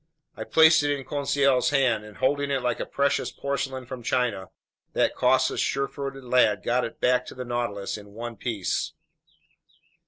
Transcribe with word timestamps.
I 0.35 0.45
placed 0.45 0.81
it 0.81 0.91
in 0.91 1.05
Conseil's 1.05 1.69
hands, 1.69 2.03
and 2.05 2.17
holding 2.17 2.49
it 2.49 2.63
like 2.63 2.79
precious 2.91 3.31
porcelain 3.31 3.85
from 3.85 4.01
China, 4.01 4.47
that 4.93 5.13
cautious, 5.13 5.59
sure 5.59 5.87
footed 5.87 6.23
lad 6.23 6.63
got 6.63 6.83
it 6.83 6.99
back 6.99 7.23
to 7.27 7.35
the 7.35 7.45
Nautilus 7.45 7.99
in 7.99 8.13
one 8.13 8.35
piece. 8.35 8.93